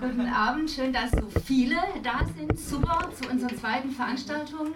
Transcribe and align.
Guten 0.00 0.26
Abend, 0.26 0.68
schön, 0.68 0.92
dass 0.92 1.12
so 1.12 1.28
viele 1.44 1.76
da 2.02 2.26
sind. 2.36 2.58
Super 2.58 3.08
zu 3.14 3.30
unserer 3.30 3.54
zweiten 3.54 3.90
Veranstaltung. 3.90 4.74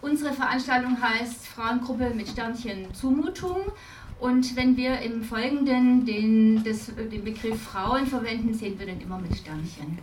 Unsere 0.00 0.32
Veranstaltung 0.32 0.96
heißt 1.02 1.48
Frauengruppe 1.48 2.10
mit 2.14 2.28
Sternchen 2.28 2.94
Zumutung. 2.94 3.72
Und 4.20 4.54
wenn 4.54 4.76
wir 4.76 5.00
im 5.00 5.24
Folgenden 5.24 6.06
den, 6.06 6.62
das, 6.62 6.92
den 6.94 7.24
Begriff 7.24 7.60
Frauen 7.62 8.06
verwenden, 8.06 8.54
sehen 8.54 8.78
wir 8.78 8.86
den 8.86 9.00
immer 9.00 9.18
mit 9.18 9.36
Sternchen. 9.36 9.98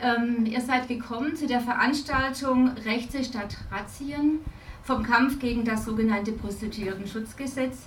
Ähm, 0.00 0.46
ihr 0.46 0.62
seid 0.62 0.88
gekommen 0.88 1.36
zu 1.36 1.46
der 1.46 1.60
Veranstaltung 1.60 2.68
Rechte 2.86 3.22
statt 3.22 3.58
Razzien 3.70 4.38
vom 4.82 5.02
Kampf 5.02 5.38
gegen 5.38 5.66
das 5.66 5.84
sogenannte 5.84 6.32
Prostituiertenschutzgesetz 6.32 7.86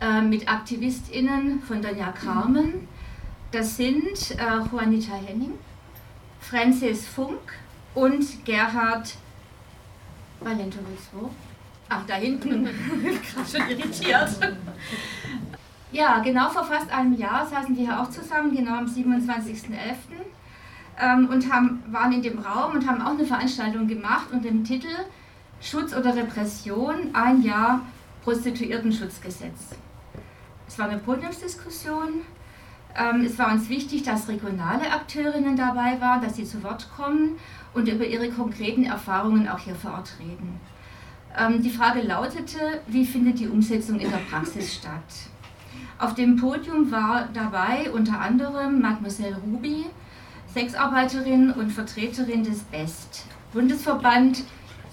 äh, 0.00 0.22
mit 0.22 0.48
AktivistInnen 0.48 1.62
von 1.62 1.82
Donja 1.82 2.10
Carmen. 2.10 2.88
Das 3.50 3.76
sind 3.78 4.32
äh, 4.32 4.60
Juanita 4.70 5.14
Henning, 5.14 5.58
Francis 6.40 7.06
Funk 7.06 7.54
und 7.94 8.44
Gerhard 8.44 9.14
Valentowitz. 10.40 11.08
Wo? 11.12 11.30
Ach, 11.88 12.04
da 12.06 12.14
hinten. 12.16 12.64
Gerade 13.34 13.48
schon 13.50 13.70
irritiert. 13.70 14.28
Ja, 15.90 16.18
genau 16.18 16.50
vor 16.50 16.64
fast 16.64 16.90
einem 16.90 17.16
Jahr 17.16 17.46
saßen 17.46 17.74
wir 17.74 17.86
hier 17.86 18.00
auch 18.00 18.10
zusammen, 18.10 18.54
genau 18.54 18.76
am 18.76 18.84
27.11. 18.84 19.54
Ähm, 21.00 21.28
und 21.30 21.50
haben, 21.50 21.82
waren 21.90 22.12
in 22.12 22.20
dem 22.20 22.40
Raum 22.40 22.74
und 22.74 22.86
haben 22.86 23.00
auch 23.00 23.12
eine 23.12 23.24
Veranstaltung 23.24 23.88
gemacht 23.88 24.26
unter 24.30 24.48
dem 24.48 24.64
Titel 24.64 24.88
Schutz 25.60 25.94
oder 25.94 26.14
Repression, 26.14 27.14
ein 27.14 27.42
Jahr 27.42 27.80
Prostituiertenschutzgesetz. 28.24 29.70
Es 30.66 30.78
war 30.78 30.88
eine 30.88 30.98
Podiumsdiskussion. 30.98 32.22
Ähm, 32.96 33.22
es 33.24 33.38
war 33.38 33.52
uns 33.52 33.68
wichtig, 33.68 34.02
dass 34.02 34.28
regionale 34.28 34.90
Akteurinnen 34.90 35.56
dabei 35.56 36.00
waren, 36.00 36.22
dass 36.22 36.36
sie 36.36 36.44
zu 36.44 36.62
Wort 36.62 36.88
kommen 36.96 37.36
und 37.74 37.88
über 37.88 38.06
ihre 38.06 38.30
konkreten 38.30 38.84
Erfahrungen 38.84 39.48
auch 39.48 39.58
hier 39.58 39.74
vor 39.74 39.92
Ort 39.92 40.14
reden. 40.18 40.60
Ähm, 41.36 41.62
die 41.62 41.70
Frage 41.70 42.00
lautete, 42.02 42.80
wie 42.86 43.04
findet 43.04 43.38
die 43.38 43.48
Umsetzung 43.48 44.00
in 44.00 44.10
der 44.10 44.18
Praxis 44.18 44.74
statt? 44.74 45.30
Auf 45.98 46.14
dem 46.14 46.36
Podium 46.36 46.90
war 46.90 47.28
dabei 47.32 47.90
unter 47.90 48.20
anderem 48.20 48.80
Mademoiselle 48.80 49.36
Ruby, 49.36 49.86
Sexarbeiterin 50.54 51.50
und 51.50 51.70
Vertreterin 51.70 52.42
des 52.42 52.60
BEST, 52.60 53.24
Bundesverband 53.52 54.44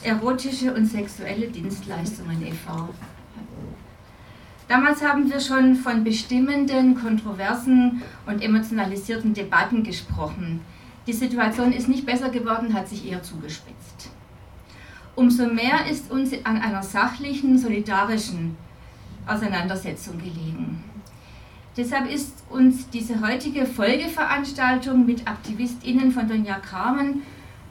Erotische 0.03 0.73
und 0.73 0.85
Sexuelle 0.85 1.47
Dienstleistungen 1.47 2.45
e.V. 2.45 2.89
Damals 4.67 5.03
haben 5.03 5.29
wir 5.29 5.39
schon 5.39 5.75
von 5.75 6.03
bestimmenden, 6.03 6.95
kontroversen 6.95 8.01
und 8.25 8.41
emotionalisierten 8.41 9.33
Debatten 9.33 9.83
gesprochen. 9.83 10.61
Die 11.05 11.13
Situation 11.13 11.71
ist 11.71 11.87
nicht 11.87 12.05
besser 12.05 12.29
geworden, 12.29 12.73
hat 12.73 12.87
sich 12.87 13.07
eher 13.07 13.21
zugespitzt. 13.21 14.09
Umso 15.15 15.45
mehr 15.47 15.85
ist 15.89 16.11
uns 16.11 16.33
an 16.43 16.57
einer 16.57 16.81
sachlichen, 16.81 17.59
solidarischen 17.59 18.57
Auseinandersetzung 19.27 20.17
gelegen. 20.17 20.83
Deshalb 21.77 22.09
ist 22.11 22.43
uns 22.49 22.89
diese 22.89 23.21
heutige 23.21 23.65
Folgeveranstaltung 23.65 25.05
mit 25.05 25.27
AktivistInnen 25.27 26.11
von 26.11 26.27
Donja 26.27 26.57
Carmen, 26.59 27.21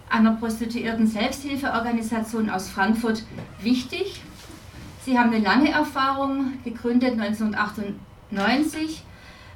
einer 0.09 0.33
prostituierten 0.33 1.07
Selbsthilfeorganisation 1.07 2.51
aus 2.51 2.69
Frankfurt, 2.69 3.25
wichtig 3.61 4.23
Sie 5.05 5.19
haben 5.19 5.35
eine 5.35 5.45
lange 5.45 5.71
Erfahrung, 5.71 6.55
gegründet 6.65 7.21
1998 7.21 9.03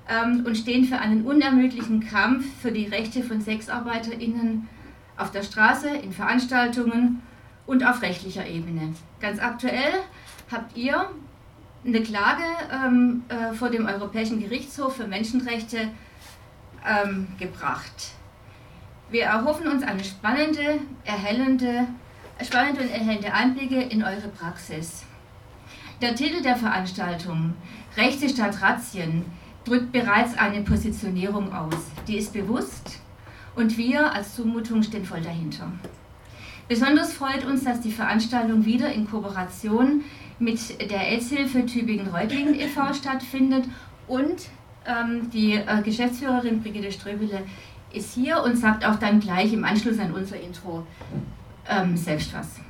ähm, 0.07 0.45
und 0.45 0.59
stehen 0.59 0.85
für 0.85 0.99
einen 0.99 1.25
unermüdlichen 1.25 2.07
Kampf 2.07 2.45
für 2.61 2.71
die 2.71 2.85
Rechte 2.85 3.23
von 3.23 3.41
SexarbeiterInnen 3.41 4.69
auf 5.17 5.31
der 5.31 5.43
Straße, 5.43 5.89
in 5.89 6.13
Veranstaltungen 6.13 7.23
und 7.67 7.83
auf 7.83 8.03
rechtlicher 8.03 8.47
Ebene. 8.47 8.93
Ganz 9.21 9.41
aktuell 9.41 9.95
habt 10.53 10.77
ihr 10.77 11.09
eine 11.83 12.03
Klage 12.03 12.45
ähm, 12.71 13.25
äh, 13.29 13.55
vor 13.55 13.71
dem 13.71 13.87
Europäischen 13.87 14.43
Gerichtshof 14.43 14.97
für 14.97 15.07
Menschenrechte 15.07 15.89
ähm, 16.87 17.27
gebracht. 17.39 18.11
Wir 19.09 19.25
erhoffen 19.25 19.67
uns 19.67 19.83
eine 19.83 20.05
spannende, 20.05 20.81
erhellende, 21.07 21.87
spannende 22.43 22.83
und 22.83 22.91
erhellende 22.91 23.33
Einblicke 23.33 23.81
in 23.81 24.05
eure 24.05 24.29
Praxis. 24.29 25.07
Der 26.01 26.15
Titel 26.15 26.43
der 26.43 26.55
Veranstaltung, 26.55 27.55
Rechte 27.97 28.29
statt 28.29 28.63
Razzien, 28.63 29.25
drückt 29.65 29.91
bereits 29.91 30.39
eine 30.39 30.63
Positionierung 30.63 31.53
aus. 31.53 31.75
Die 32.07 32.17
ist 32.17 32.33
bewusst 32.33 33.01
und 33.57 33.77
wir 33.77 34.13
als 34.13 34.37
Zumutung 34.37 34.85
stehen 34.85 35.05
voll 35.05 35.23
dahinter. 35.23 35.73
Besonders 36.69 37.13
freut 37.15 37.45
uns, 37.45 37.65
dass 37.65 37.81
die 37.81 37.91
Veranstaltung 37.91 38.65
wieder 38.65 38.93
in 38.93 39.11
Kooperation 39.11 40.05
mit 40.39 40.61
der 40.89 41.01
AIDS-Hilfe 41.01 41.67
Tübingen-Reutlingen 41.67 42.55
e.V. 42.55 42.95
stattfindet 42.95 43.65
und 44.07 44.51
ähm, 44.87 45.29
die 45.31 45.55
äh, 45.55 45.83
Geschäftsführerin 45.83 46.63
Brigitte 46.63 46.93
Ströbele 46.93 47.43
ist 47.93 48.15
hier 48.15 48.45
und 48.45 48.57
sagt 48.57 48.87
auch 48.87 49.01
dann 49.01 49.19
gleich 49.19 49.53
im 49.53 49.65
Anschluss 49.65 49.99
an 49.99 50.13
unser 50.13 50.41
Intro 50.41 50.87
ähm, 51.69 51.97
selbst 51.97 52.33
was. 52.35 52.61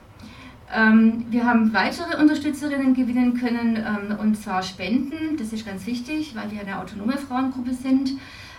Ähm, 0.75 1.25
wir 1.31 1.47
haben 1.47 1.73
weitere 1.73 2.21
Unterstützerinnen 2.21 2.95
gewinnen 2.95 3.39
können, 3.39 3.77
ähm, 3.77 4.19
und 4.19 4.37
zwar 4.37 4.63
Spenden, 4.63 5.37
das 5.39 5.53
ist 5.53 5.65
ganz 5.65 5.87
wichtig, 5.87 6.35
weil 6.35 6.51
wir 6.51 6.61
eine 6.61 6.79
autonome 6.79 7.17
Frauengruppe 7.17 7.73
sind, 7.73 8.13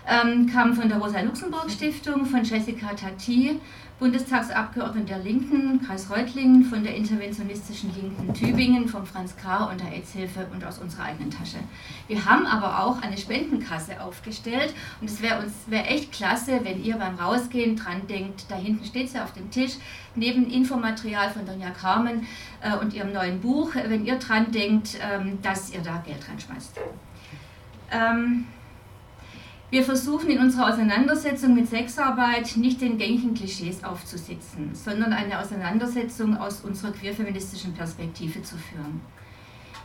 ähm, 0.10 0.48
kamen 0.48 0.74
von 0.74 0.90
der 0.90 0.98
Rosa-Luxemburg-Stiftung, 0.98 2.26
von 2.26 2.44
Jessica 2.44 2.94
Tati, 2.94 3.60
Bundestagsabgeordneten 4.00 5.08
der 5.08 5.20
Linken, 5.20 5.82
Kreis 5.86 6.10
Reutlingen, 6.10 6.64
von 6.64 6.84
der 6.84 6.96
interventionistischen 6.96 7.94
Linken 7.94 8.34
Tübingen, 8.34 8.88
von 8.88 9.06
Franz 9.06 9.36
K. 9.36 9.66
und 9.66 9.82
der 9.82 9.92
AIDS-Hilfe 9.92 10.48
und 10.54 10.64
aus 10.64 10.80
unserer 10.80 11.04
eigenen 11.04 11.30
Tasche. 11.30 11.58
Wir 12.08 12.26
haben 12.26 12.46
aber 12.46 12.82
auch 12.84 13.02
eine 13.02 13.18
Spendenkasse 13.18 14.02
aufgestellt 14.02 14.74
und 15.02 15.10
es 15.10 15.22
wäre 15.22 15.44
uns 15.44 15.54
wär 15.68 15.92
echt 15.92 16.14
klasse, 16.14 16.62
wenn 16.64 16.82
ihr 16.82 16.96
beim 16.96 17.16
Rausgehen 17.16 17.76
dran 17.76 18.08
denkt, 18.08 18.46
da 18.50 18.56
hinten 18.56 18.86
steht 18.86 19.10
sie 19.10 19.20
auf 19.20 19.34
dem 19.34 19.52
Tisch, 19.52 19.74
neben 20.16 20.50
Infomaterial 20.50 21.30
von 21.30 21.46
Donja 21.46 21.72
Carmen 21.72 22.26
äh, 22.62 22.76
und 22.78 22.94
ihrem 22.94 23.12
neuen 23.12 23.42
Buch, 23.42 23.76
wenn 23.76 24.06
ihr 24.06 24.16
dran 24.16 24.52
denkt, 24.52 24.98
ähm, 25.02 25.40
dass 25.42 25.74
ihr 25.74 25.82
da 25.82 26.02
Geld 26.06 26.28
reinschmeißt. 26.28 26.80
Ähm, 27.92 28.46
wir 29.72 29.84
versuchen 29.84 30.30
in 30.30 30.40
unserer 30.40 30.74
Auseinandersetzung 30.74 31.54
mit 31.54 31.70
Sexarbeit 31.70 32.58
nicht 32.58 32.82
den 32.82 32.98
gängigen 32.98 33.36
Klischees 33.36 33.84
aufzusitzen, 33.84 34.72
sondern 34.74 35.14
eine 35.14 35.40
Auseinandersetzung 35.40 36.38
aus 36.38 36.62
unserer 36.62 36.92
queerfeministischen 36.92 37.74
Perspektive 37.74 38.42
zu 38.42 38.58
führen. 38.58 39.02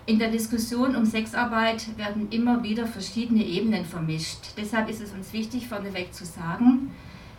In 0.06 0.18
der 0.18 0.30
Diskussion 0.30 0.96
um 0.96 1.04
Sexarbeit 1.04 1.96
werden 1.98 2.28
immer 2.30 2.62
wieder 2.62 2.86
verschiedene 2.86 3.44
Ebenen 3.44 3.84
vermischt. 3.84 4.52
Deshalb 4.56 4.88
ist 4.88 5.02
es 5.02 5.12
uns 5.12 5.32
wichtig, 5.32 5.68
vorneweg 5.68 6.14
zu 6.14 6.24
sagen, 6.24 6.90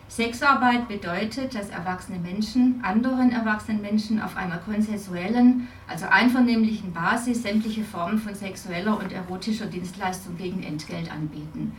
Sexarbeit 0.08 0.88
bedeutet, 0.88 1.56
dass 1.56 1.70
erwachsene 1.70 2.20
Menschen 2.20 2.80
anderen 2.84 3.32
erwachsenen 3.32 3.82
Menschen 3.82 4.22
auf 4.22 4.38
einer 4.38 4.58
konsensuellen, 4.58 5.68
also 5.88 6.06
einvernehmlichen 6.06 6.94
Basis 6.94 7.42
sämtliche 7.42 7.84
Formen 7.84 8.20
von 8.20 8.36
sexueller 8.36 9.00
und 9.00 9.12
erotischer 9.12 9.66
Dienstleistung 9.66 10.38
gegen 10.38 10.62
Entgelt 10.62 11.12
anbieten. 11.12 11.74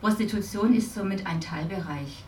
Prostitution 0.00 0.74
ist 0.74 0.94
somit 0.94 1.26
ein 1.26 1.40
Teilbereich. 1.40 2.24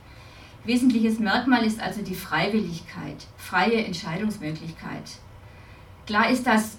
Wesentliches 0.64 1.18
Merkmal 1.18 1.64
ist 1.64 1.80
also 1.80 2.02
die 2.02 2.14
Freiwilligkeit, 2.14 3.26
freie 3.36 3.84
Entscheidungsmöglichkeit. 3.84 5.18
Klar 6.06 6.30
ist 6.30 6.46
das 6.46 6.78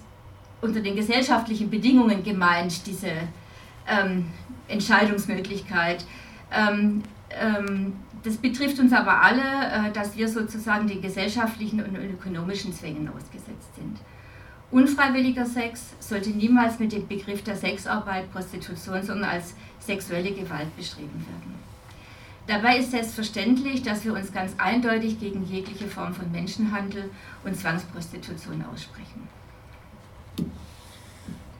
unter 0.60 0.80
den 0.80 0.96
gesellschaftlichen 0.96 1.70
Bedingungen 1.70 2.22
gemeint, 2.22 2.86
diese 2.86 3.12
ähm, 3.86 4.26
Entscheidungsmöglichkeit. 4.66 6.04
Ähm, 6.52 7.02
ähm, 7.30 7.94
das 8.24 8.36
betrifft 8.36 8.78
uns 8.78 8.92
aber 8.92 9.22
alle, 9.22 9.40
äh, 9.42 9.92
dass 9.92 10.16
wir 10.16 10.28
sozusagen 10.28 10.86
den 10.86 11.00
gesellschaftlichen 11.00 11.82
und 11.82 11.96
ökonomischen 11.96 12.72
Zwängen 12.72 13.08
ausgesetzt 13.08 13.74
sind. 13.76 13.98
Unfreiwilliger 14.70 15.46
Sex 15.46 15.94
sollte 15.98 16.28
niemals 16.30 16.78
mit 16.78 16.92
dem 16.92 17.06
Begriff 17.06 17.42
der 17.42 17.56
Sexarbeit, 17.56 18.30
Prostitution, 18.30 19.02
sondern 19.02 19.30
als 19.30 19.54
sexuelle 19.80 20.30
Gewalt 20.32 20.76
beschrieben 20.76 21.24
werden. 21.26 21.54
Dabei 22.46 22.78
ist 22.78 22.90
selbstverständlich, 22.90 23.82
dass 23.82 24.04
wir 24.04 24.12
uns 24.12 24.32
ganz 24.32 24.52
eindeutig 24.58 25.18
gegen 25.20 25.44
jegliche 25.46 25.86
Form 25.86 26.14
von 26.14 26.30
Menschenhandel 26.32 27.10
und 27.44 27.56
Zwangsprostitution 27.56 28.64
aussprechen. 28.72 29.28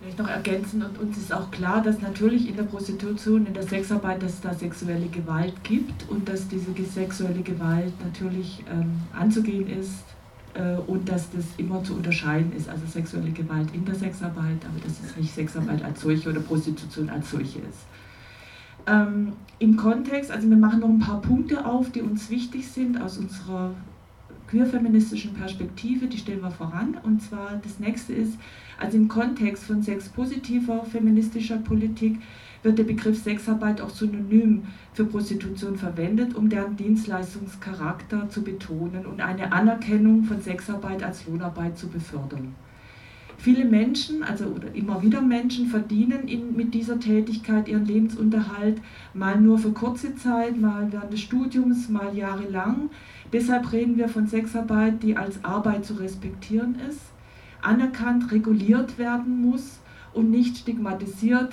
Vielleicht 0.01 0.19
noch 0.19 0.29
ergänzen, 0.29 0.83
und 0.83 0.99
uns 0.99 1.17
ist 1.17 1.33
auch 1.33 1.51
klar, 1.51 1.83
dass 1.83 2.01
natürlich 2.01 2.49
in 2.49 2.57
der 2.57 2.63
Prostitution, 2.63 3.47
in 3.47 3.55
der 3.55 3.65
Sexarbeit, 3.65 4.23
dass 4.23 4.35
es 4.35 4.41
da 4.41 4.55
sexuelle 4.55 5.09
Gewalt 5.09 5.63
gibt 5.65 6.09
und 6.09 6.29
dass 6.29 6.47
diese 6.49 6.73
sexuelle 6.85 7.43
Gewalt 7.43 7.93
natürlich 8.05 8.65
ähm, 8.71 9.01
anzugehen 9.13 9.69
ist 9.69 10.05
und 10.87 11.09
dass 11.09 11.31
das 11.31 11.45
immer 11.57 11.85
zu 11.85 11.95
unterscheiden 11.95 12.53
ist, 12.53 12.69
also 12.69 12.85
sexuelle 12.87 13.31
Gewalt 13.31 13.69
in 13.73 13.85
der 13.85 13.95
Sexarbeit, 13.95 14.65
aber 14.65 14.81
dass 14.83 15.01
es 15.05 15.17
nicht 15.17 15.33
Sexarbeit 15.33 15.85
als 15.85 16.01
solche 16.01 16.31
oder 16.31 16.41
Prostitution 16.41 17.09
als 17.11 17.31
solche 17.31 17.61
ist. 17.61 17.87
Ähm, 18.87 19.35
Im 19.59 19.77
Kontext, 19.77 20.31
also 20.31 20.49
wir 20.49 20.57
machen 20.57 20.81
noch 20.81 20.89
ein 20.89 20.99
paar 20.99 21.21
Punkte 21.21 21.67
auf, 21.67 21.91
die 21.91 22.03
uns 22.03 22.31
wichtig 22.31 22.67
sind 22.67 23.01
aus 23.01 23.19
unserer 23.19 23.75
queerfeministischen 24.49 25.35
Perspektive, 25.35 26.07
die 26.07 26.19
stellen 26.19 26.41
wir 26.41 26.51
voran. 26.51 26.97
Und 27.03 27.23
zwar 27.23 27.61
das 27.63 27.79
nächste 27.79 28.15
ist, 28.15 28.39
also 28.79 28.97
im 28.97 29.09
Kontext 29.09 29.65
von 29.65 29.83
sexpositiver 29.83 30.85
feministischer 30.85 31.59
Politik 31.59 32.19
wird 32.63 32.79
der 32.79 32.85
Begriff 32.85 33.23
Sexarbeit 33.23 33.81
auch 33.81 33.91
synonym 33.91 34.65
für 34.93 35.05
Prostitution 35.05 35.77
verwendet, 35.77 36.35
um 36.35 36.49
deren 36.49 36.77
Dienstleistungscharakter 36.77 38.29
zu 38.29 38.43
betonen 38.43 39.07
und 39.07 39.21
eine 39.21 39.53
Anerkennung 39.53 40.25
von 40.25 40.41
Sexarbeit 40.41 41.03
als 41.03 41.27
Lohnarbeit 41.27 41.79
zu 41.79 41.89
befördern. 41.89 42.55
Viele 43.41 43.65
Menschen, 43.65 44.25
also 44.25 44.57
immer 44.75 45.01
wieder 45.01 45.21
Menschen, 45.21 45.69
verdienen 45.69 46.27
in, 46.27 46.57
mit 46.57 46.75
dieser 46.75 46.99
Tätigkeit 46.99 47.69
ihren 47.69 47.87
Lebensunterhalt, 47.87 48.81
mal 49.15 49.41
nur 49.41 49.59
für 49.59 49.71
kurze 49.71 50.17
Zeit, 50.17 50.61
mal 50.61 50.89
während 50.91 51.13
des 51.13 51.21
Studiums, 51.21 51.89
mal 51.89 52.17
jahrelang. 52.17 52.91
Deshalb 53.33 53.71
reden 53.71 53.97
wir 53.97 54.09
von 54.09 54.27
Sexarbeit, 54.27 55.05
die 55.05 55.17
als 55.17 55.45
Arbeit 55.45 55.85
zu 55.85 55.95
respektieren 55.95 56.75
ist, 56.91 57.01
anerkannt, 57.63 58.33
reguliert 58.33 58.99
werden 58.99 59.41
muss 59.41 59.79
und 60.13 60.33
nicht 60.33 60.57
stigmatisiert, 60.57 61.53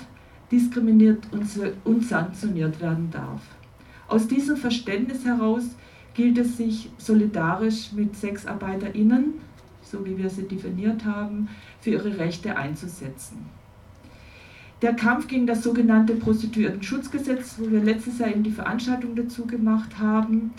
diskriminiert 0.50 1.26
und 1.84 2.04
sanktioniert 2.04 2.80
werden 2.80 3.10
darf. 3.10 3.40
Aus 4.08 4.28
diesem 4.28 4.56
Verständnis 4.56 5.24
heraus 5.24 5.64
gilt 6.14 6.38
es 6.38 6.56
sich 6.56 6.90
solidarisch 6.98 7.92
mit 7.92 8.16
SexarbeiterInnen, 8.16 9.34
so 9.82 10.04
wie 10.06 10.16
wir 10.16 10.30
sie 10.30 10.44
definiert 10.44 11.04
haben, 11.04 11.48
für 11.80 11.90
ihre 11.90 12.18
Rechte 12.18 12.56
einzusetzen. 12.56 13.46
Der 14.82 14.94
Kampf 14.94 15.26
gegen 15.26 15.46
das 15.46 15.62
sogenannte 15.62 16.14
Prostituierten-Schutzgesetz, 16.14 17.56
wo 17.58 17.70
wir 17.70 17.82
letztes 17.82 18.18
Jahr 18.18 18.28
eben 18.28 18.42
die 18.42 18.50
Veranstaltung 18.50 19.16
dazu 19.16 19.46
gemacht 19.46 19.98
haben, 19.98 20.52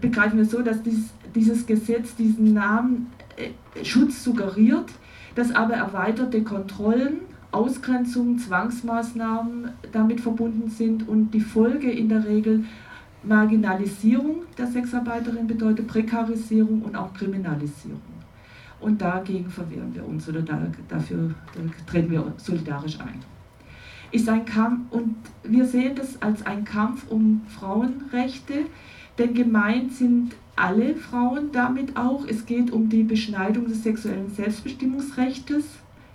begreifen 0.00 0.38
wir 0.38 0.44
so, 0.44 0.62
dass 0.62 0.82
dies, 0.82 1.10
dieses 1.34 1.66
Gesetz 1.66 2.16
diesen 2.16 2.54
Namen 2.54 3.06
äh, 3.36 3.84
Schutz 3.84 4.24
suggeriert, 4.24 4.90
dass 5.34 5.54
aber 5.54 5.74
erweiterte 5.74 6.42
Kontrollen 6.42 7.20
Ausgrenzung, 7.50 8.38
Zwangsmaßnahmen 8.38 9.70
damit 9.92 10.20
verbunden 10.20 10.68
sind 10.68 11.08
und 11.08 11.30
die 11.32 11.40
Folge 11.40 11.90
in 11.90 12.08
der 12.08 12.24
Regel 12.24 12.64
Marginalisierung 13.22 14.42
der 14.56 14.66
Sexarbeiterin 14.66 15.46
bedeutet, 15.46 15.86
Prekarisierung 15.86 16.82
und 16.82 16.96
auch 16.96 17.12
Kriminalisierung. 17.14 18.00
Und 18.80 19.00
dagegen 19.00 19.50
verwehren 19.50 19.94
wir 19.94 20.06
uns 20.06 20.28
oder 20.28 20.42
da, 20.42 20.60
dafür 20.88 21.34
da 21.54 21.60
treten 21.90 22.10
wir 22.10 22.32
solidarisch 22.36 23.00
ein. 23.00 23.20
Ist 24.10 24.28
ein 24.28 24.44
Kampf, 24.44 24.92
und 24.92 25.16
wir 25.42 25.66
sehen 25.66 25.96
das 25.96 26.22
als 26.22 26.46
einen 26.46 26.64
Kampf 26.64 27.10
um 27.10 27.42
Frauenrechte, 27.48 28.66
denn 29.18 29.34
gemeint 29.34 29.92
sind 29.92 30.36
alle 30.54 30.94
Frauen 30.94 31.50
damit 31.52 31.96
auch. 31.96 32.24
Es 32.26 32.46
geht 32.46 32.70
um 32.70 32.88
die 32.88 33.02
Beschneidung 33.02 33.66
des 33.66 33.82
sexuellen 33.82 34.30
Selbstbestimmungsrechts 34.30 35.64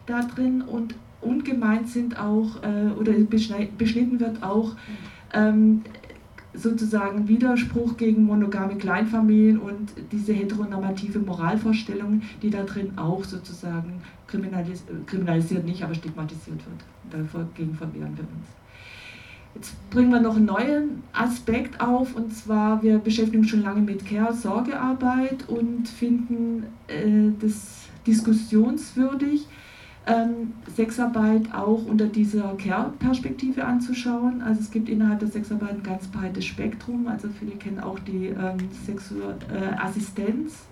da 0.06 0.24
drin 0.24 0.62
und 0.62 0.96
und 1.24 1.46
gemeint 1.46 1.90
sind 1.90 2.20
auch, 2.20 2.62
äh, 2.64 2.92
oder 3.00 3.14
beschnitten 3.78 4.20
wird 4.20 4.44
auch 4.44 4.76
ähm, 5.34 5.82
sozusagen 6.54 7.28
Widerspruch 7.28 7.98
gegen 7.98 8.26
monogame 8.26 8.76
Kleinfamilien 8.76 9.60
und 9.60 9.92
diese 10.12 10.34
heteronormative 10.34 11.20
Moralvorstellung, 11.20 12.22
die 12.42 12.50
da 12.50 12.64
drin 12.64 12.94
auch 12.96 13.24
sozusagen 13.24 14.02
kriminalis 14.28 14.84
kriminalisiert 15.08 15.66
nicht, 15.66 15.84
aber 15.84 15.96
stigmatisiert 15.96 16.60
wird. 17.12 17.24
Dagegen 17.34 17.74
verwehren 17.74 18.16
wir 18.16 18.24
uns. 18.24 18.48
Jetzt 19.56 19.90
bringen 19.92 20.12
wir 20.12 20.20
noch 20.20 20.36
einen 20.36 20.46
neuen 20.46 21.04
Aspekt 21.12 21.80
auf 21.80 22.16
und 22.16 22.34
zwar, 22.34 22.82
wir 22.82 22.98
beschäftigen 22.98 23.40
uns 23.40 23.50
schon 23.50 23.62
lange 23.62 23.82
mit 23.82 24.06
Care-Sorgearbeit 24.06 25.48
und 25.48 25.88
finden 25.88 26.64
äh, 26.88 27.32
das 27.40 27.88
diskussionswürdig 28.08 29.48
ähm, 30.06 30.54
Sexarbeit 30.76 31.54
auch 31.54 31.86
unter 31.86 32.08
dieser 32.08 32.56
Care-Perspektive 32.58 33.64
anzuschauen. 33.64 34.42
Also 34.42 34.62
es 34.62 34.72
gibt 34.72 34.90
innerhalb 34.90 35.20
der 35.20 35.30
Sexarbeit 35.30 35.72
ein 35.72 35.84
ganz 35.84 36.08
breites 36.08 36.46
Spektrum. 36.46 37.08
Also 37.08 37.30
viele 37.40 37.54
kennen 37.54 37.80
auch 37.80 38.00
die 38.00 38.28
ähm, 38.28 38.58
Sexu 38.86 39.16
äh, 39.16 39.76
Assistenz 39.78 40.66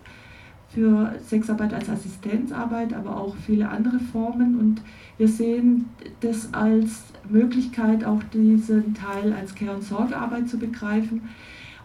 für 0.73 1.13
Sexarbeit 1.25 1.73
als 1.73 1.89
Assistenzarbeit, 1.89 2.93
aber 2.93 3.17
auch 3.17 3.35
viele 3.35 3.69
andere 3.69 3.99
Formen. 3.99 4.59
Und 4.59 4.81
wir 5.17 5.27
sehen 5.27 5.89
das 6.21 6.53
als 6.53 7.03
Möglichkeit, 7.29 8.03
auch 8.03 8.23
diesen 8.33 8.93
Teil 8.93 9.33
als 9.33 9.55
Care- 9.55 9.75
und 9.75 9.83
Sorgearbeit 9.83 10.49
zu 10.49 10.57
begreifen. 10.57 11.21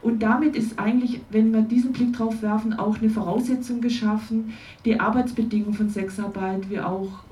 Und 0.02 0.22
damit 0.22 0.56
ist 0.56 0.78
eigentlich, 0.78 1.20
wenn 1.30 1.52
wir 1.52 1.62
diesen 1.62 1.92
Blick 1.92 2.12
drauf 2.12 2.42
werfen, 2.42 2.74
auch 2.74 2.98
eine 2.98 3.10
Voraussetzung 3.10 3.80
geschaffen, 3.80 4.52
die 4.84 5.00
Arbeitsbedingungen 5.00 5.74
von 5.74 5.88
Sexarbeit 5.88 6.70
wie 6.70 6.80
auch 6.80 7.24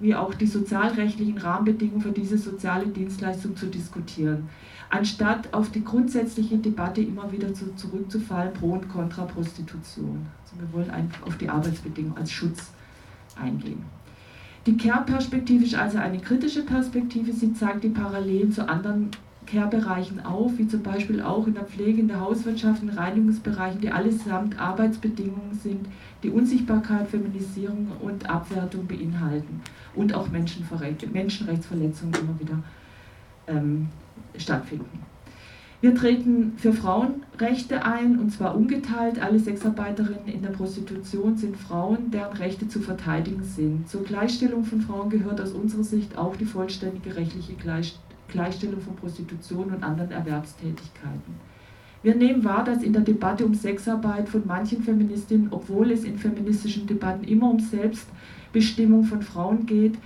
wie 0.00 0.14
auch 0.14 0.34
die 0.34 0.46
sozialrechtlichen 0.46 1.38
Rahmenbedingungen 1.38 2.02
für 2.02 2.12
diese 2.12 2.38
soziale 2.38 2.86
Dienstleistung 2.86 3.56
zu 3.56 3.66
diskutieren, 3.66 4.48
anstatt 4.90 5.52
auf 5.52 5.70
die 5.70 5.84
grundsätzliche 5.84 6.58
Debatte 6.58 7.00
immer 7.00 7.30
wieder 7.32 7.52
zu, 7.54 7.74
zurückzufallen, 7.74 8.52
pro 8.52 8.72
und 8.72 8.88
contra 8.88 9.24
Prostitution. 9.24 10.26
Also 10.42 10.56
wir 10.60 10.72
wollen 10.72 10.90
einfach 10.90 11.26
auf 11.26 11.36
die 11.36 11.48
Arbeitsbedingungen 11.48 12.16
als 12.16 12.30
Schutz 12.30 12.70
eingehen. 13.40 13.84
Die 14.66 14.76
Care-Perspektive 14.76 15.64
ist 15.64 15.74
also 15.74 15.98
eine 15.98 16.18
kritische 16.18 16.62
Perspektive. 16.62 17.32
Sie 17.32 17.54
zeigt 17.54 17.82
die 17.82 17.88
Parallelen 17.88 18.52
zu 18.52 18.68
anderen 18.68 19.10
Care-Bereichen 19.50 20.20
auf, 20.24 20.58
wie 20.58 20.68
zum 20.68 20.82
Beispiel 20.82 21.20
auch 21.22 21.46
in 21.46 21.54
der 21.54 21.64
Pflege, 21.64 22.00
in 22.00 22.08
der 22.08 22.20
Hauswirtschaft, 22.20 22.82
in 22.82 22.90
Reinigungsbereichen, 22.90 23.80
die 23.80 23.90
allesamt 23.90 24.58
Arbeitsbedingungen 24.60 25.58
sind, 25.60 25.86
die 26.22 26.30
Unsichtbarkeit, 26.30 27.08
Feminisierung 27.08 27.88
und 28.00 28.28
Abwertung 28.28 28.86
beinhalten 28.86 29.60
und 29.94 30.14
auch 30.14 30.28
Menschenrechtsverletzungen 30.28 32.14
immer 32.14 32.38
wieder 32.38 32.62
ähm, 33.46 33.88
stattfinden. 34.36 35.10
Wir 35.82 35.94
treten 35.94 36.52
für 36.58 36.74
Frauenrechte 36.74 37.86
ein, 37.86 38.18
und 38.18 38.30
zwar 38.30 38.54
ungeteilt. 38.54 39.18
Alle 39.18 39.38
Sexarbeiterinnen 39.38 40.28
in 40.28 40.42
der 40.42 40.50
Prostitution 40.50 41.38
sind 41.38 41.56
Frauen, 41.56 42.10
deren 42.10 42.36
Rechte 42.36 42.68
zu 42.68 42.80
verteidigen 42.80 43.42
sind. 43.42 43.88
Zur 43.88 44.04
Gleichstellung 44.04 44.64
von 44.64 44.82
Frauen 44.82 45.08
gehört 45.08 45.40
aus 45.40 45.52
unserer 45.52 45.84
Sicht 45.84 46.18
auch 46.18 46.36
die 46.36 46.44
vollständige 46.44 47.16
rechtliche 47.16 47.54
Gleichstellung 48.30 48.80
von 48.80 48.96
Prostitution 48.96 49.72
und 49.74 49.82
anderen 49.82 50.10
Erwerbstätigkeiten. 50.10 51.50
Wir 52.02 52.14
nehmen 52.14 52.44
wahr, 52.44 52.64
dass 52.64 52.82
in 52.82 52.94
der 52.94 53.02
Debatte 53.02 53.44
um 53.44 53.52
Sexarbeit 53.54 54.28
von 54.28 54.46
manchen 54.46 54.82
Feministinnen, 54.82 55.48
obwohl 55.50 55.90
es 55.90 56.04
in 56.04 56.16
feministischen 56.16 56.86
Debatten 56.86 57.24
immer 57.24 57.50
um 57.50 57.60
Selbstbestimmung 57.60 59.04
von 59.04 59.20
Frauen 59.20 59.66
geht, 59.66 59.98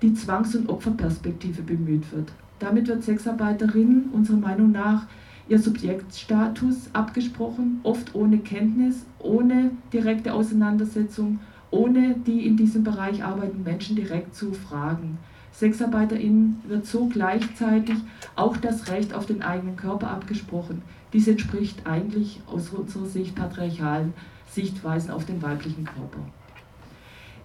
die 0.00 0.14
Zwangs- 0.14 0.54
und 0.54 0.70
Opferperspektive 0.70 1.62
bemüht 1.62 2.10
wird. 2.12 2.32
Damit 2.58 2.88
wird 2.88 3.02
Sexarbeiterinnen 3.02 4.10
unserer 4.12 4.38
Meinung 4.38 4.72
nach 4.72 5.06
ihr 5.48 5.58
Subjektstatus 5.58 6.88
abgesprochen, 6.94 7.80
oft 7.82 8.14
ohne 8.14 8.38
Kenntnis, 8.38 9.04
ohne 9.18 9.72
direkte 9.92 10.32
Auseinandersetzung, 10.32 11.40
ohne 11.70 12.14
die 12.26 12.46
in 12.46 12.56
diesem 12.56 12.84
Bereich 12.84 13.22
arbeitenden 13.22 13.64
Menschen 13.64 13.96
direkt 13.96 14.34
zu 14.34 14.52
fragen. 14.52 15.18
SexarbeiterInnen 15.54 16.62
wird 16.66 16.84
so 16.84 17.06
gleichzeitig 17.06 17.96
auch 18.34 18.56
das 18.56 18.90
Recht 18.90 19.14
auf 19.14 19.26
den 19.26 19.42
eigenen 19.42 19.76
Körper 19.76 20.10
abgesprochen. 20.10 20.82
Dies 21.12 21.28
entspricht 21.28 21.86
eigentlich 21.86 22.40
aus 22.46 22.70
unserer 22.70 23.06
Sicht 23.06 23.36
patriarchalen 23.36 24.14
Sichtweisen 24.50 25.12
auf 25.12 25.24
den 25.24 25.40
weiblichen 25.42 25.84
Körper. 25.84 26.18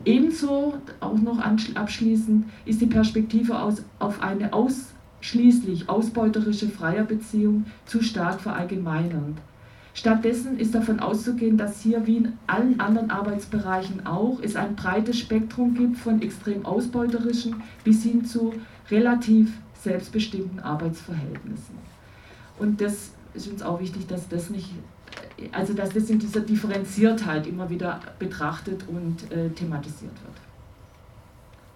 Ebenso, 0.05 0.75
auch 1.01 1.19
noch 1.19 1.39
abschließend, 1.39 2.45
ist 2.65 2.81
die 2.81 2.87
Perspektive 2.87 3.59
aus, 3.59 3.83
auf 3.99 4.21
eine 4.23 4.53
ausschließlich 4.53 5.89
ausbeuterische 5.89 6.69
Freierbeziehung 6.69 7.65
zu 7.85 8.01
stark 8.01 8.39
verallgemeinernd. 8.39 9.37
Stattdessen 9.99 10.57
ist 10.57 10.73
davon 10.73 11.01
auszugehen, 11.01 11.57
dass 11.57 11.81
hier 11.81 12.07
wie 12.07 12.15
in 12.15 12.37
allen 12.47 12.79
anderen 12.79 13.11
Arbeitsbereichen 13.11 14.07
auch 14.07 14.39
es 14.41 14.55
ein 14.55 14.77
breites 14.77 15.19
Spektrum 15.19 15.73
gibt 15.73 15.97
von 15.97 16.21
extrem 16.21 16.65
ausbeuterischen 16.65 17.61
bis 17.83 18.03
hin 18.03 18.23
zu 18.23 18.53
relativ 18.89 19.51
selbstbestimmten 19.73 20.61
Arbeitsverhältnissen. 20.61 21.77
Und 22.59 22.79
das 22.79 23.11
ist 23.33 23.49
uns 23.51 23.61
auch 23.61 23.81
wichtig, 23.81 24.07
dass 24.07 24.29
das 24.29 24.49
nicht, 24.49 24.69
also 25.51 25.73
dass 25.73 25.89
das 25.89 26.09
in 26.09 26.17
dieser 26.17 26.39
Differenziertheit 26.39 27.45
immer 27.45 27.69
wieder 27.69 27.99
betrachtet 28.19 28.85
und 28.87 29.29
äh, 29.33 29.49
thematisiert 29.49 30.13
wird. 30.13 30.37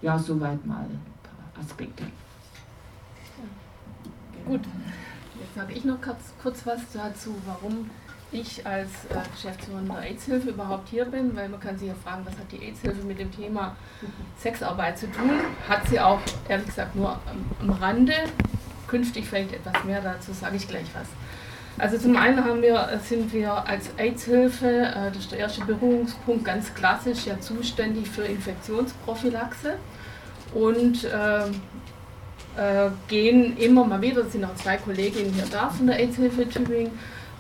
Ja, 0.02 0.18
soweit 0.18 0.66
mal 0.66 0.86
ein 0.86 1.02
paar 1.24 1.62
Aspekte. 1.62 2.06
Gut, 4.46 4.62
jetzt 5.42 5.56
sage 5.56 5.74
ich 5.74 5.84
noch 5.84 6.00
kurz, 6.02 6.34
kurz 6.42 6.66
was 6.66 6.80
dazu, 6.94 7.36
warum 7.46 7.90
ich 8.34 8.66
als 8.66 8.90
äh, 9.10 9.16
Geschäftsführerin 9.34 9.88
der 9.88 10.00
AIDS-Hilfe 10.00 10.50
überhaupt 10.50 10.90
hier 10.90 11.06
bin, 11.06 11.36
weil 11.36 11.50
man 11.50 11.60
kann 11.60 11.78
sich 11.78 11.88
ja 11.88 11.94
fragen, 12.04 12.26
was 12.26 12.34
hat 12.34 12.52
die 12.52 12.64
AIDS-Hilfe 12.64 13.06
mit 13.06 13.20
dem 13.20 13.32
Thema 13.32 13.76
Sexarbeit 14.38 14.98
zu 14.98 15.10
tun? 15.12 15.32
Hat 15.68 15.88
sie 15.88 16.00
auch, 16.00 16.20
ehrlich 16.50 16.68
gesagt, 16.68 16.96
nur 16.96 17.20
am, 17.62 17.70
Rande 17.70 18.16
künftig 18.88 19.26
vielleicht 19.26 19.54
etwas 19.54 19.84
mehr, 19.86 20.02
dazu 20.02 20.34
sage 20.34 20.58
ich 20.58 20.68
gleich 20.68 20.86
was. 20.94 21.08
Also 21.78 21.98
zum 21.98 22.16
einen 22.16 22.44
haben 22.44 22.62
wir, 22.62 23.00
sind 23.04 23.34
wir 23.34 23.68
als 23.68 23.90
AIDS-Hilfe, 23.98 24.68
äh, 24.68 25.10
das 25.10 25.18
ist 25.18 25.32
der 25.32 25.40
erste 25.40 25.66
Berührungspunkt, 25.66 26.46
ganz 26.46 26.74
klassisch 26.74 27.26
ja 27.26 27.40
zuständig 27.40 28.10
für 28.10 28.24
Infektionsprophylaxe 28.24 29.76
und 30.54 31.04
äh, 31.04 31.48
äh, 32.56 32.92
gehen 33.08 33.58
immer 33.58 33.86
mal 33.86 34.02
wieder, 34.02 34.22
es 34.22 34.32
sind 34.32 34.46
auch 34.46 34.56
zwei 34.56 34.78
Kolleginnen 34.78 35.34
hier 35.34 35.46
da 35.52 35.70
von 35.70 35.88
der 35.88 35.98
AIDS-Hilfe 36.00 36.48
Tübingen, 36.48 36.92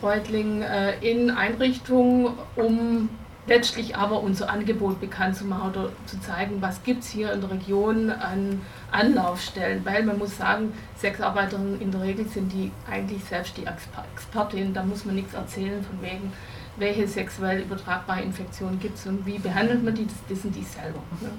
Reutling, 0.03 0.61
äh, 0.61 0.99
in 0.99 1.31
Einrichtungen, 1.31 2.33
um 2.55 3.09
letztlich 3.45 3.95
aber 3.95 4.21
unser 4.21 4.49
Angebot 4.49 5.01
bekannt 5.01 5.35
zu 5.35 5.45
machen 5.45 5.71
oder 5.71 5.89
zu 6.05 6.19
zeigen, 6.21 6.61
was 6.61 6.83
gibt 6.83 7.03
es 7.03 7.09
hier 7.09 7.33
in 7.33 7.41
der 7.41 7.51
Region 7.51 8.09
an 8.09 8.61
Anlaufstellen, 8.91 9.83
weil 9.83 10.03
man 10.03 10.17
muss 10.17 10.37
sagen, 10.37 10.73
Sexarbeiterinnen 10.97 11.81
in 11.81 11.91
der 11.91 12.01
Regel 12.01 12.25
sind 12.27 12.53
die 12.53 12.71
eigentlich 12.89 13.23
selbst 13.23 13.57
die 13.57 13.65
Expertin, 13.65 14.73
da 14.73 14.83
muss 14.83 15.03
man 15.03 15.15
nichts 15.15 15.33
erzählen 15.33 15.83
von 15.83 16.01
wegen, 16.01 16.31
welche 16.77 17.07
sexuell 17.07 17.61
übertragbare 17.61 18.21
Infektionen 18.21 18.79
gibt 18.79 18.97
es 18.97 19.05
und 19.05 19.25
wie 19.25 19.39
behandelt 19.39 19.83
man 19.83 19.93
die, 19.93 20.05
das 20.05 20.15
wissen 20.27 20.51
die 20.51 20.63
selber. 20.63 20.99
Ne? 21.21 21.29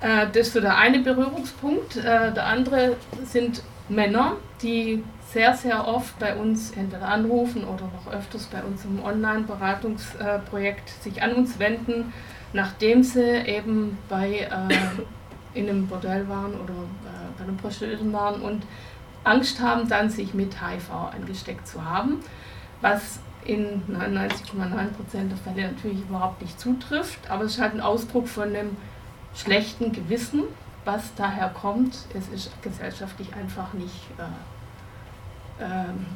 Äh, 0.00 0.26
das 0.28 0.48
ist 0.48 0.52
so 0.52 0.60
der 0.60 0.76
eine 0.76 1.00
Berührungspunkt. 1.00 1.96
Äh, 1.96 2.32
der 2.32 2.46
andere 2.46 2.96
sind 3.24 3.62
Männer, 3.90 4.36
die 4.62 5.02
sehr, 5.32 5.54
sehr 5.54 5.86
oft 5.86 6.18
bei 6.18 6.34
uns 6.36 6.72
entweder 6.72 7.08
anrufen 7.08 7.64
oder 7.64 7.84
noch 7.84 8.12
öfters 8.12 8.46
bei 8.46 8.62
unserem 8.62 9.02
Online-Beratungsprojekt 9.04 10.88
sich 11.02 11.22
an 11.22 11.34
uns 11.34 11.58
wenden, 11.58 12.12
nachdem 12.52 13.02
sie 13.02 13.46
eben 13.46 13.98
bei, 14.08 14.40
äh, 14.40 15.58
in 15.58 15.68
einem 15.68 15.86
Bordell 15.86 16.28
waren 16.28 16.54
oder 16.54 16.72
äh, 16.72 17.38
bei 17.38 17.44
einem 17.44 17.56
Prostituierten 17.56 18.12
waren 18.12 18.40
und 18.42 18.62
Angst 19.24 19.60
haben, 19.60 19.88
dann 19.88 20.08
sich 20.08 20.34
mit 20.34 20.54
HIV 20.60 20.90
angesteckt 20.90 21.66
zu 21.66 21.84
haben, 21.84 22.20
was 22.80 23.20
in 23.44 23.82
99,9% 23.88 25.28
der 25.28 25.36
Fälle 25.36 25.72
natürlich 25.72 26.00
überhaupt 26.00 26.40
nicht 26.42 26.58
zutrifft, 26.60 27.30
aber 27.30 27.44
es 27.44 27.54
ist 27.54 27.60
halt 27.60 27.74
ein 27.74 27.80
Ausdruck 27.80 28.28
von 28.28 28.48
einem 28.48 28.76
schlechten 29.34 29.92
Gewissen, 29.92 30.44
was 30.84 31.14
daher 31.14 31.48
kommt. 31.50 31.96
Es 32.14 32.28
ist 32.28 32.62
gesellschaftlich 32.62 33.34
einfach 33.34 33.72
nicht... 33.74 34.06
Äh, 34.18 35.64
ähm, 35.64 36.06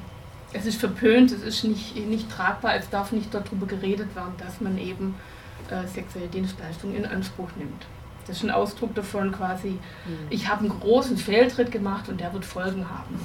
es 0.55 0.67
ist 0.67 0.79
verpönt, 0.79 1.33
es 1.33 1.43
ist 1.43 1.65
nicht, 1.65 1.97
nicht 1.97 2.31
tragbar, 2.31 2.77
es 2.77 2.89
darf 2.89 3.11
nicht 3.11 3.35
darüber 3.35 3.67
geredet 3.67 4.15
werden, 4.15 4.35
dass 4.39 4.61
man 4.61 4.79
eben 4.79 5.17
äh, 5.69 5.87
sexuelle 5.89 6.29
Dienstleistungen 6.29 6.95
in 6.95 7.05
Anspruch 7.05 7.49
nimmt. 7.57 7.87
Das 8.27 8.37
ist 8.39 8.45
ein 8.45 8.53
Ausdruck 8.53 8.95
davon 8.95 9.33
quasi, 9.33 9.71
mhm. 10.07 10.27
ich 10.31 10.49
habe 10.49 10.61
einen 10.61 10.81
großen 10.81 11.17
Fehltritt 11.17 11.73
gemacht 11.73 12.09
und 12.09 12.21
der 12.21 12.33
wird 12.33 12.45
Folgen 12.45 12.89
haben. 12.89 13.19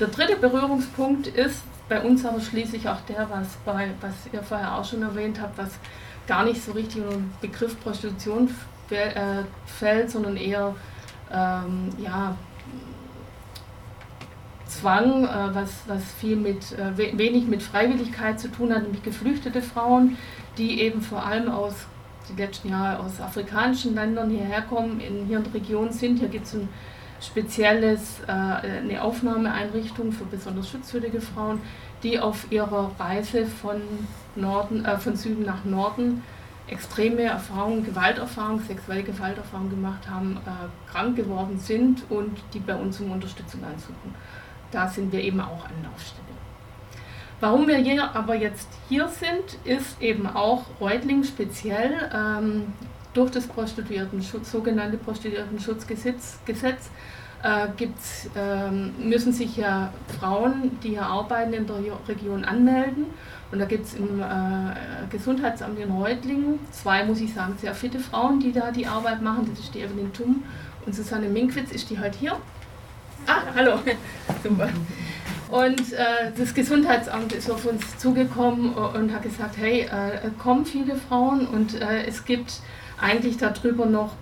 Der 0.00 0.08
dritte 0.08 0.36
Berührungspunkt 0.36 1.28
ist 1.28 1.62
bei 1.88 2.00
uns 2.00 2.24
aber 2.24 2.40
schließlich 2.40 2.88
auch 2.88 3.00
der, 3.02 3.28
was, 3.30 3.48
bei, 3.64 3.90
was 4.00 4.14
ihr 4.32 4.42
vorher 4.42 4.74
auch 4.74 4.84
schon 4.84 5.02
erwähnt 5.02 5.40
habt, 5.40 5.58
was 5.58 5.70
gar 6.26 6.44
nicht 6.44 6.64
so 6.64 6.72
richtig 6.72 7.02
unter 7.02 7.16
den 7.16 7.32
Begriff 7.40 7.78
Prostitution 7.82 8.48
äh, 8.90 9.44
fällt, 9.66 10.10
sondern 10.10 10.36
eher 10.36 10.74
ähm, 11.32 11.88
ja, 11.98 12.36
Zwang, 14.66 15.24
äh, 15.24 15.54
was, 15.54 15.84
was 15.86 16.02
viel 16.18 16.36
mit, 16.36 16.72
äh, 16.72 17.16
wenig 17.16 17.46
mit 17.46 17.62
Freiwilligkeit 17.62 18.40
zu 18.40 18.48
tun 18.48 18.74
hat, 18.74 18.82
nämlich 18.82 19.02
geflüchtete 19.02 19.62
Frauen, 19.62 20.16
die 20.58 20.80
eben 20.80 21.00
vor 21.00 21.24
allem 21.24 21.48
aus 21.48 21.74
die 22.28 22.40
letzten 22.40 22.70
Jahre 22.70 23.00
aus 23.00 23.20
afrikanischen 23.20 23.94
Ländern 23.94 24.30
hierher 24.30 24.62
kommen, 24.62 25.00
in, 25.00 25.26
hier 25.26 25.38
in 25.38 25.44
der 25.44 25.54
Region 25.54 25.92
sind. 25.92 26.18
Hier 26.18 26.28
gibt 26.28 26.46
es 26.46 26.54
ein 26.54 26.68
spezielles, 27.20 28.20
äh, 28.26 28.32
eine 28.32 29.02
Aufnahmeeinrichtung 29.02 30.12
für 30.12 30.24
besonders 30.24 30.68
schutzwürdige 30.70 31.20
Frauen, 31.20 31.60
die 32.02 32.18
auf 32.18 32.46
ihrer 32.50 32.90
Reise 32.98 33.46
von, 33.46 33.80
Norden, 34.36 34.84
äh, 34.84 34.98
von 34.98 35.16
Süden 35.16 35.44
nach 35.44 35.64
Norden 35.64 36.22
extreme 36.68 37.22
Erfahrungen, 37.22 37.84
Gewalterfahrungen, 37.84 38.64
sexuelle 38.64 39.02
Gewalterfahrungen 39.02 39.70
gemacht 39.70 40.08
haben, 40.08 40.38
äh, 40.46 40.90
krank 40.90 41.16
geworden 41.16 41.58
sind 41.58 42.04
und 42.10 42.38
die 42.52 42.60
bei 42.60 42.74
uns 42.74 43.00
um 43.00 43.10
Unterstützung 43.10 43.62
ansuchen 43.64 44.14
da 44.74 44.88
sind 44.88 45.12
wir 45.12 45.20
eben 45.20 45.40
auch 45.40 45.64
Anlaufstelle. 45.64 46.24
Warum 47.40 47.66
wir 47.66 47.76
hier 47.76 48.14
aber 48.14 48.34
jetzt 48.34 48.68
hier 48.88 49.08
sind, 49.08 49.58
ist 49.64 50.00
eben 50.00 50.26
auch 50.26 50.64
Reutling 50.80 51.24
speziell 51.24 52.10
ähm, 52.14 52.72
durch 53.12 53.30
das 53.30 53.46
Prostituiertenschutz, 53.46 54.50
sogenannte 54.50 54.96
Prostituiertenschutzgesetz 54.96 56.38
Gesetz, 56.44 56.90
äh, 57.42 57.68
gibt's, 57.76 58.30
ähm, 58.36 58.94
müssen 58.98 59.32
sich 59.32 59.56
ja 59.56 59.92
Frauen, 60.18 60.78
die 60.82 60.90
hier 60.90 61.06
arbeiten 61.06 61.52
in 61.52 61.66
der 61.66 61.76
Region 62.08 62.44
anmelden. 62.44 63.06
Und 63.54 63.60
da 63.60 63.66
gibt 63.66 63.86
es 63.86 63.94
im 63.94 64.20
äh, 64.20 64.24
Gesundheitsamt 65.10 65.78
in 65.78 65.88
Reutlingen 65.92 66.58
zwei, 66.72 67.04
muss 67.04 67.20
ich 67.20 67.32
sagen, 67.32 67.54
sehr 67.56 67.72
fitte 67.72 68.00
Frauen, 68.00 68.40
die 68.40 68.50
da 68.50 68.72
die 68.72 68.84
Arbeit 68.84 69.22
machen. 69.22 69.48
Das 69.48 69.60
ist 69.60 69.72
die 69.72 69.78
Evelyn 69.78 70.12
Tum 70.12 70.42
und 70.84 70.92
Susanne 70.92 71.28
Minkwitz 71.28 71.70
ist 71.70 71.88
die 71.88 72.00
heute 72.00 72.18
hier. 72.18 72.32
Ah, 73.28 73.42
hallo. 73.54 73.78
Super. 74.42 74.70
Und 75.52 75.92
äh, 75.92 76.32
das 76.36 76.52
Gesundheitsamt 76.52 77.32
ist 77.32 77.48
auf 77.48 77.64
uns 77.64 77.96
zugekommen 77.96 78.74
und 78.74 79.14
hat 79.14 79.22
gesagt, 79.22 79.56
hey, 79.56 79.82
äh, 79.82 80.30
kommen 80.36 80.66
viele 80.66 80.96
Frauen 80.96 81.46
und 81.46 81.80
äh, 81.80 82.06
es 82.08 82.24
gibt 82.24 82.54
eigentlich 83.00 83.36
darüber 83.36 83.86
noch 83.86 84.14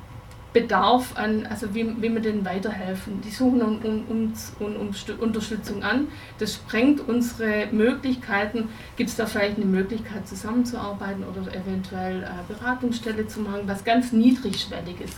Bedarf 0.53 1.17
an, 1.17 1.47
also 1.47 1.75
wie, 1.75 1.87
wie 2.03 2.13
wir 2.13 2.21
denen 2.21 2.45
weiterhelfen. 2.45 3.21
Die 3.23 3.31
suchen 3.31 3.63
um, 3.63 3.79
um, 3.79 4.33
um, 4.59 4.77
um, 4.77 4.91
Unterstützung 5.21 5.83
an. 5.83 6.09
Das 6.39 6.55
sprengt 6.55 7.01
unsere 7.09 7.69
Möglichkeiten. 7.73 8.69
Gibt 8.97 9.11
es 9.11 9.17
da 9.17 9.27
vielleicht 9.27 9.57
eine 9.57 9.67
Möglichkeit 9.67 10.29
zusammenzuarbeiten 10.29 11.25
oder 11.25 11.55
eventuell 11.55 12.23
äh, 12.23 12.53
Beratungsstelle 12.53 13.27
zu 13.27 13.41
machen, 13.41 13.63
was 13.67 13.85
ganz 13.85 14.13
niedrigschwellig 14.13 15.01
ist. 15.01 15.17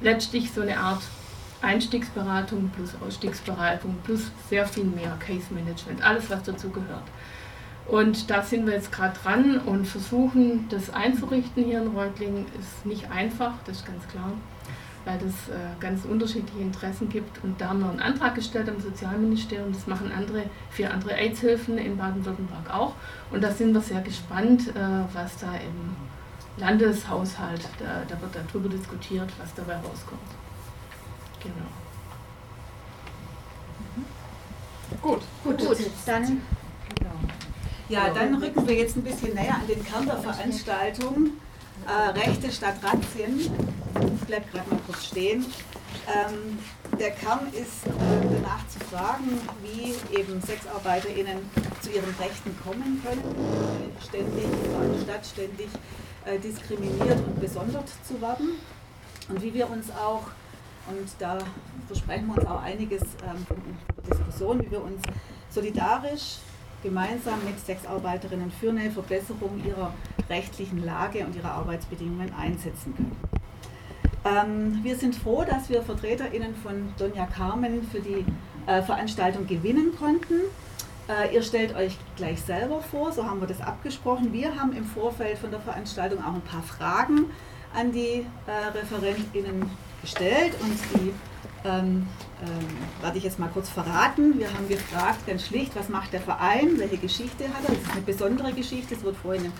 Letztlich 0.00 0.50
so 0.50 0.62
eine 0.62 0.78
Art 0.78 1.02
Einstiegsberatung 1.62 2.70
plus 2.74 2.90
Ausstiegsberatung 3.00 3.96
plus 4.04 4.30
sehr 4.50 4.66
viel 4.66 4.84
mehr 4.84 5.16
Case 5.18 5.52
Management, 5.52 6.04
alles 6.04 6.28
was 6.28 6.42
dazu 6.42 6.68
gehört. 6.68 7.04
Und 7.86 8.30
da 8.30 8.42
sind 8.42 8.66
wir 8.66 8.74
jetzt 8.74 8.92
gerade 8.92 9.18
dran 9.22 9.58
und 9.58 9.86
versuchen, 9.86 10.68
das 10.70 10.90
einzurichten 10.90 11.64
hier 11.64 11.82
in 11.82 11.88
Reutlingen. 11.88 12.46
Ist 12.58 12.86
nicht 12.86 13.10
einfach, 13.10 13.52
das 13.66 13.78
ist 13.78 13.86
ganz 13.86 14.08
klar, 14.08 14.32
weil 15.04 15.18
es 15.18 15.48
äh, 15.48 15.58
ganz 15.80 16.04
unterschiedliche 16.06 16.60
Interessen 16.60 17.10
gibt. 17.10 17.44
Und 17.44 17.60
da 17.60 17.68
haben 17.68 17.80
wir 17.80 17.90
einen 17.90 18.00
Antrag 18.00 18.34
gestellt 18.36 18.70
am 18.70 18.80
Sozialministerium. 18.80 19.72
Das 19.72 19.86
machen 19.86 20.10
andere, 20.16 20.44
vier 20.70 20.92
andere 20.92 21.14
AIDS-Hilfen 21.14 21.76
in 21.76 21.98
Baden-Württemberg 21.98 22.72
auch. 22.72 22.94
Und 23.30 23.44
da 23.44 23.50
sind 23.50 23.74
wir 23.74 23.82
sehr 23.82 24.00
gespannt, 24.00 24.68
äh, 24.68 24.80
was 25.12 25.36
da 25.36 25.52
im 25.54 25.94
Landeshaushalt, 26.56 27.68
da, 27.78 28.02
da 28.08 28.20
wird 28.20 28.34
darüber 28.34 28.68
diskutiert, 28.68 29.30
was 29.38 29.52
dabei 29.54 29.74
rauskommt. 29.74 30.20
Genau. 31.42 31.52
Gut, 35.02 35.22
gut, 35.42 35.58
gut. 35.58 35.78
Dann. 36.06 36.40
Ja, 37.88 38.08
dann 38.08 38.34
rücken 38.36 38.66
wir 38.66 38.74
jetzt 38.74 38.96
ein 38.96 39.02
bisschen 39.02 39.34
näher 39.34 39.56
an 39.56 39.66
den 39.68 39.84
Kern 39.84 40.06
der 40.06 40.16
Veranstaltung. 40.16 41.32
Äh, 41.86 42.18
Rechte 42.18 42.50
statt 42.50 42.76
Razzien. 42.82 43.40
Ich 43.40 44.26
bleibe 44.26 44.46
gerade 44.50 44.70
mal 44.70 44.80
kurz 44.86 45.04
stehen. 45.04 45.44
Ähm, 46.08 46.58
der 46.98 47.10
Kern 47.10 47.48
ist 47.48 47.86
äh, 47.86 47.90
danach 48.22 48.66
zu 48.68 48.78
fragen, 48.90 49.38
wie 49.62 49.94
eben 50.18 50.40
SexarbeiterInnen 50.40 51.38
zu 51.82 51.90
ihren 51.90 52.14
Rechten 52.18 52.56
kommen 52.64 53.02
können, 53.04 53.22
ständig, 54.02 54.46
anstatt 54.80 55.26
ständig 55.26 55.68
äh, 56.24 56.38
diskriminiert 56.38 57.18
und 57.18 57.38
besondert 57.38 57.88
zu 58.08 58.18
werden. 58.20 58.52
Und 59.28 59.42
wie 59.42 59.52
wir 59.52 59.68
uns 59.68 59.90
auch 59.90 60.22
und 60.86 61.08
da 61.18 61.38
versprechen 61.86 62.26
wir 62.26 62.38
uns 62.38 62.46
auch 62.46 62.62
einiges 62.62 63.02
ähm, 63.02 63.46
Diskussion, 64.06 64.62
wie 64.62 64.70
wir 64.70 64.82
uns 64.82 65.02
solidarisch 65.50 66.38
gemeinsam 66.84 67.44
mit 67.44 67.58
Sexarbeiterinnen 67.58 68.52
für 68.52 68.70
eine 68.70 68.90
Verbesserung 68.90 69.60
ihrer 69.66 69.92
rechtlichen 70.30 70.84
Lage 70.84 71.24
und 71.26 71.34
ihrer 71.34 71.50
Arbeitsbedingungen 71.50 72.32
einsetzen 72.38 72.94
können. 72.94 73.16
Ähm, 74.24 74.78
wir 74.84 74.96
sind 74.96 75.16
froh, 75.16 75.44
dass 75.44 75.68
wir 75.68 75.82
VertreterInnen 75.82 76.54
von 76.54 76.94
Donja 76.96 77.26
Carmen 77.26 77.82
für 77.90 78.00
die 78.00 78.24
äh, 78.66 78.82
Veranstaltung 78.82 79.46
gewinnen 79.46 79.94
konnten. 79.98 80.40
Äh, 81.08 81.34
ihr 81.34 81.42
stellt 81.42 81.74
euch 81.74 81.98
gleich 82.16 82.40
selber 82.40 82.80
vor, 82.80 83.12
so 83.12 83.24
haben 83.24 83.40
wir 83.40 83.48
das 83.48 83.60
abgesprochen. 83.60 84.32
Wir 84.32 84.56
haben 84.56 84.74
im 84.74 84.84
Vorfeld 84.84 85.38
von 85.38 85.50
der 85.50 85.60
Veranstaltung 85.60 86.24
auch 86.24 86.34
ein 86.34 86.40
paar 86.40 86.62
Fragen 86.62 87.26
an 87.74 87.92
die 87.92 88.24
äh, 88.46 88.78
ReferentInnen 88.78 89.68
gestellt 90.00 90.52
und 90.62 90.78
die 90.94 91.12
ähm, 91.64 92.06
ähm, 92.42 93.02
werde 93.02 93.18
ich 93.18 93.24
jetzt 93.24 93.38
mal 93.38 93.48
kurz 93.48 93.68
verraten. 93.68 94.38
Wir 94.38 94.52
haben 94.52 94.68
gefragt, 94.68 95.26
ganz 95.26 95.46
schlicht, 95.46 95.74
was 95.76 95.88
macht 95.88 96.12
der 96.12 96.20
Verein, 96.20 96.78
welche 96.78 96.98
Geschichte 96.98 97.44
hat 97.44 97.64
er? 97.64 97.74
Das 97.74 97.82
ist 97.82 97.92
eine 97.92 98.02
besondere 98.02 98.52
Geschichte, 98.52 98.94
es 98.94 99.02
wird 99.02 99.16
vorhin 99.16 99.52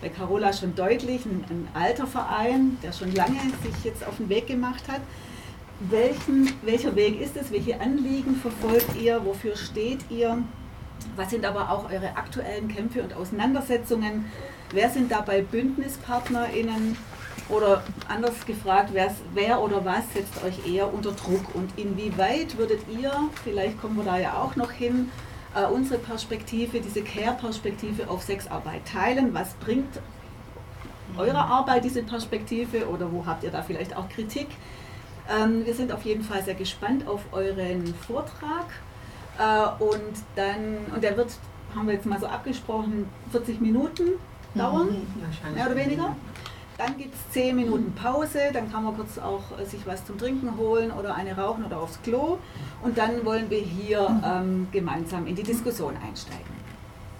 bei 0.00 0.08
Carola 0.08 0.52
schon 0.52 0.74
deutlich, 0.74 1.26
ein, 1.26 1.44
ein, 1.50 1.68
alter 1.74 2.06
Verein, 2.06 2.78
der 2.82 2.92
schon 2.92 3.12
lange 3.12 3.38
sich 3.62 3.84
jetzt 3.84 4.06
auf 4.06 4.16
den 4.16 4.28
Weg 4.28 4.46
gemacht 4.46 4.84
hat. 4.88 5.00
welchen, 5.80 6.52
welcher 6.62 6.94
Weg 6.96 7.20
ist 7.20 7.36
es, 7.36 7.50
welche 7.50 7.80
Anliegen 7.80 8.36
verfolgt 8.36 9.00
ihr, 9.00 9.24
wofür 9.24 9.56
steht 9.56 10.00
ihr, 10.10 10.38
was 11.16 11.30
sind 11.30 11.44
aber 11.44 11.70
auch 11.70 11.90
eure 11.90 12.16
aktuellen 12.16 12.68
Kämpfe 12.68 13.02
und 13.02 13.14
Auseinandersetzungen, 13.14 14.26
wer 14.72 14.90
sind 14.90 15.10
dabei 15.10 15.42
BündnispartnerInnen 15.42 16.96
oder 17.48 17.82
anders 18.08 18.46
gefragt, 18.46 18.92
wer 19.34 19.60
oder 19.60 19.84
was 19.84 20.12
setzt 20.12 20.42
euch 20.44 20.72
eher 20.72 20.92
unter 20.92 21.12
Druck? 21.12 21.54
Und 21.54 21.70
inwieweit 21.76 22.56
würdet 22.56 22.80
ihr, 22.88 23.12
vielleicht 23.44 23.80
kommen 23.80 23.96
wir 23.96 24.04
da 24.04 24.18
ja 24.18 24.34
auch 24.34 24.56
noch 24.56 24.70
hin, 24.70 25.10
äh, 25.54 25.64
unsere 25.66 25.98
Perspektive, 25.98 26.80
diese 26.80 27.02
Care-Perspektive 27.02 28.08
auf 28.08 28.22
Sexarbeit 28.22 28.86
teilen, 28.86 29.34
was 29.34 29.54
bringt 29.54 30.00
eurer 31.16 31.44
Arbeit 31.44 31.84
diese 31.84 32.02
Perspektive? 32.02 32.88
Oder 32.88 33.10
wo 33.12 33.26
habt 33.26 33.42
ihr 33.42 33.50
da 33.50 33.62
vielleicht 33.62 33.96
auch 33.96 34.08
Kritik? 34.08 34.48
Ähm, 35.28 35.64
wir 35.66 35.74
sind 35.74 35.92
auf 35.92 36.02
jeden 36.04 36.22
Fall 36.22 36.42
sehr 36.42 36.54
gespannt 36.54 37.06
auf 37.08 37.20
euren 37.32 37.94
Vortrag. 38.06 38.66
Äh, 39.38 39.82
und 39.82 40.14
dann, 40.36 40.94
und 40.94 41.02
der 41.02 41.16
wird, 41.16 41.32
haben 41.74 41.86
wir 41.86 41.94
jetzt 41.94 42.06
mal 42.06 42.20
so 42.20 42.26
abgesprochen, 42.26 43.08
40 43.32 43.60
Minuten 43.60 44.10
dauern, 44.54 44.88
mhm, 44.88 45.54
mehr 45.54 45.66
oder 45.66 45.76
weniger. 45.76 46.16
Dann 46.80 46.96
gibt 46.96 47.14
es 47.14 47.32
10 47.34 47.56
Minuten 47.56 47.92
Pause, 47.94 48.38
dann 48.54 48.72
kann 48.72 48.84
man 48.84 48.96
kurz 48.96 49.18
auch 49.18 49.42
äh, 49.58 49.66
sich 49.66 49.86
was 49.86 50.02
zum 50.06 50.16
Trinken 50.16 50.56
holen 50.56 50.90
oder 50.90 51.14
eine 51.14 51.36
rauchen 51.36 51.62
oder 51.62 51.78
aufs 51.78 52.00
Klo. 52.00 52.38
Und 52.80 52.96
dann 52.96 53.22
wollen 53.26 53.50
wir 53.50 53.58
hier 53.58 54.18
ähm, 54.24 54.66
gemeinsam 54.72 55.26
in 55.26 55.36
die 55.36 55.42
Diskussion 55.42 55.94
einsteigen. 55.98 56.59